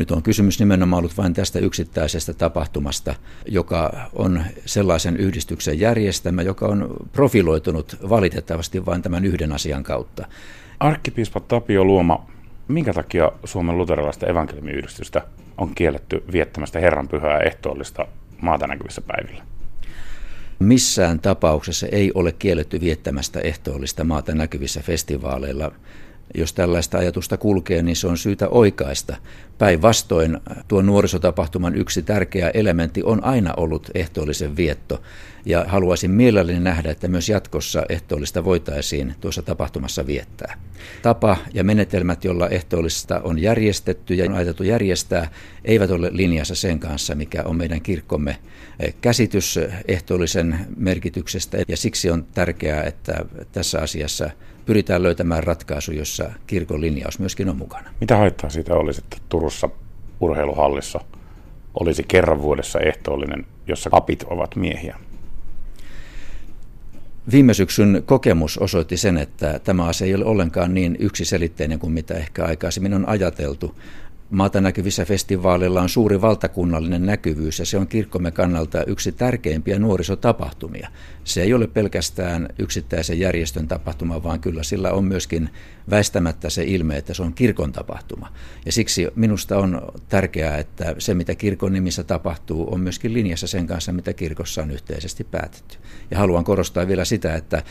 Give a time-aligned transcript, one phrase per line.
[0.00, 3.14] Nyt on kysymys nimenomaan ollut vain tästä yksittäisestä tapahtumasta,
[3.46, 10.26] joka on sellaisen yhdistyksen järjestämä, joka on profiloitunut valitettavasti vain tämän yhden asian kautta.
[10.80, 12.26] Arkkipiispa Tapio Luoma,
[12.68, 15.22] minkä takia Suomen luterilaista evankeliumiyhdistystä
[15.58, 18.06] on kielletty viettämästä Herran pyhää ehtoollista
[18.40, 19.42] maata näkyvissä päivillä?
[20.58, 25.72] Missään tapauksessa ei ole kielletty viettämästä ehtoollista maata näkyvissä festivaaleilla.
[26.34, 29.16] Jos tällaista ajatusta kulkee, niin se on syytä oikaista.
[29.58, 30.38] Päinvastoin
[30.68, 35.02] tuo nuorisotapahtuman yksi tärkeä elementti on aina ollut ehtoollisen vietto.
[35.44, 40.58] Ja haluaisin mielelläni nähdä, että myös jatkossa ehtoollista voitaisiin tuossa tapahtumassa viettää.
[41.02, 45.30] Tapa ja menetelmät, joilla ehtoollista on järjestetty ja on ajateltu järjestää,
[45.64, 48.36] eivät ole linjassa sen kanssa, mikä on meidän kirkkomme
[49.00, 49.58] käsitys
[49.88, 51.58] ehtoollisen merkityksestä.
[51.68, 54.30] Ja siksi on tärkeää, että tässä asiassa
[54.70, 57.90] pyritään löytämään ratkaisu, jossa kirkon linjaus myöskin on mukana.
[58.00, 59.68] Mitä haittaa siitä olisi, että Turussa
[60.20, 61.00] urheiluhallissa
[61.80, 64.96] olisi kerran vuodessa ehtoollinen, jossa kapit ovat miehiä?
[67.32, 72.14] Viime syksyn kokemus osoitti sen, että tämä asia ei ole ollenkaan niin yksiselitteinen kuin mitä
[72.14, 73.74] ehkä aikaisemmin on ajateltu.
[74.30, 80.88] Maata näkyvissä festivaaleilla on suuri valtakunnallinen näkyvyys ja se on kirkkomme kannalta yksi tärkeimpiä nuorisotapahtumia.
[81.24, 85.50] Se ei ole pelkästään yksittäisen järjestön tapahtuma, vaan kyllä sillä on myöskin
[85.90, 88.32] väistämättä se ilme, että se on kirkon tapahtuma.
[88.66, 93.66] Ja siksi minusta on tärkeää, että se mitä kirkon nimissä tapahtuu on myöskin linjassa sen
[93.66, 95.78] kanssa, mitä kirkossa on yhteisesti päätetty.
[96.10, 97.62] Ja haluan korostaa vielä sitä, että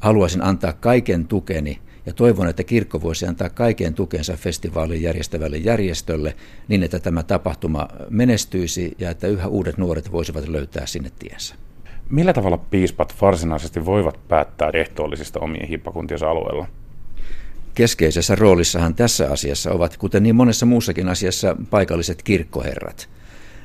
[0.00, 1.78] haluaisin antaa kaiken tukeni–
[2.10, 6.34] ja toivon, että kirkko voisi antaa kaiken tukensa festivaalin järjestävälle järjestölle
[6.68, 11.54] niin, että tämä tapahtuma menestyisi ja että yhä uudet nuoret voisivat löytää sinne tiensä.
[12.08, 16.66] Millä tavalla piispat varsinaisesti voivat päättää ehtoollisista omien hiippakuntiensa alueella?
[17.74, 23.08] Keskeisessä roolissahan tässä asiassa ovat, kuten niin monessa muussakin asiassa, paikalliset kirkkoherrat–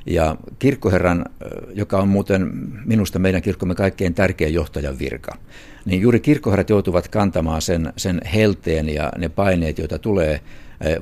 [0.06, 1.26] ja kirkkoherran,
[1.74, 2.52] joka on muuten
[2.86, 5.38] minusta meidän kirkkomme kaikkein tärkein johtajan virka,
[5.86, 10.42] niin juuri kirkkoherrat joutuvat kantamaan sen, sen helteen ja ne paineet, joita tulee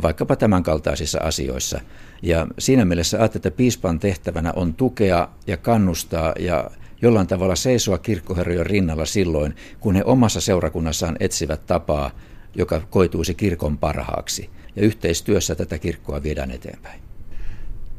[0.01, 1.81] vaikkapa tämänkaltaisissa asioissa.
[2.21, 6.71] Ja siinä mielessä ajattelin, että piispan tehtävänä on tukea ja kannustaa ja
[7.01, 12.11] jollain tavalla seisoa kirkkoherrojen rinnalla silloin, kun he omassa seurakunnassaan etsivät tapaa,
[12.55, 14.49] joka koituisi kirkon parhaaksi.
[14.75, 17.12] Ja yhteistyössä tätä kirkkoa viedään eteenpäin.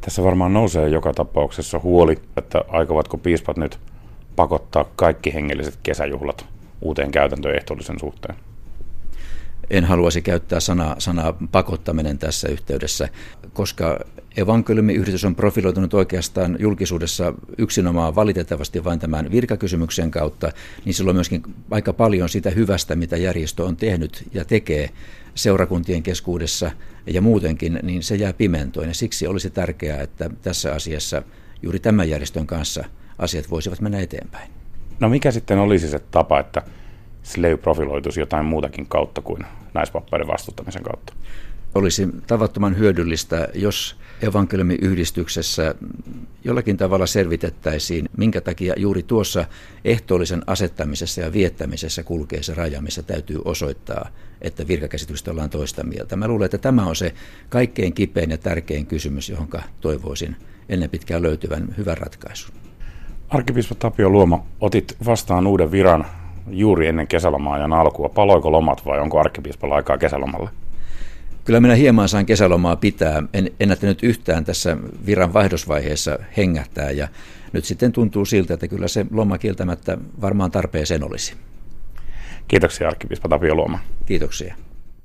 [0.04, 3.78] Tässä varmaan nousee joka tapauksessa huoli, että aikovatko piispat nyt
[4.36, 6.46] pakottaa kaikki hengelliset kesäjuhlat
[6.80, 8.34] uuteen käytäntöön ehtoollisen suhteen?
[9.70, 13.08] En haluaisi käyttää sanaa, sanaa pakottaminen tässä yhteydessä,
[13.52, 14.00] koska
[14.36, 20.52] evankeliumiyhdistys on profiloitunut oikeastaan julkisuudessa yksinomaan valitettavasti vain tämän virkakysymyksen kautta,
[20.84, 24.90] niin silloin myöskin aika paljon sitä hyvästä, mitä järjestö on tehnyt ja tekee
[25.34, 26.70] seurakuntien keskuudessa
[27.06, 28.88] ja muutenkin, niin se jää pimentoon.
[28.88, 31.22] Ja siksi olisi tärkeää, että tässä asiassa
[31.62, 32.84] juuri tämän järjestön kanssa
[33.18, 34.50] asiat voisivat mennä eteenpäin.
[35.00, 36.62] No mikä sitten olisi se tapa, että
[37.22, 39.42] Slave profiloituisi jotain muutakin kautta kuin
[39.74, 41.12] naispappaiden vastustamisen kautta?
[41.74, 45.74] Olisi tavattoman hyödyllistä, jos evankeliumiyhdistyksessä
[46.44, 49.44] jollakin tavalla selvitettäisiin, minkä takia juuri tuossa
[49.84, 54.08] ehtoollisen asettamisessa ja viettämisessä kulkee se raja, missä täytyy osoittaa,
[54.42, 56.16] että virkakäsitystä ollaan toista mieltä.
[56.16, 57.14] Mä luulen, että tämä on se
[57.48, 59.48] kaikkein kipein ja tärkein kysymys, johon
[59.80, 60.36] toivoisin
[60.68, 62.54] ennen pitkään löytyvän hyvän ratkaisun.
[63.28, 66.06] Arkkipiispa Tapio Luoma, otit vastaan uuden viran
[66.50, 68.08] juuri ennen kesälomaajan alkua.
[68.08, 70.50] Paloiko lomat vai onko arkkipiispalla aikaa kesälomalle?
[71.44, 73.22] Kyllä minä hieman saan kesälomaa pitää.
[73.34, 77.08] En ennättänyt yhtään tässä viran vaihdosvaiheessa hengähtää ja
[77.52, 81.34] nyt sitten tuntuu siltä, että kyllä se loma kieltämättä varmaan tarpeeseen olisi.
[82.48, 83.78] Kiitoksia arkkipiispa Tapio Luoma.
[84.06, 84.54] Kiitoksia.